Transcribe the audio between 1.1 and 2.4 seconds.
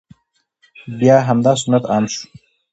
همدا سنت عام شو،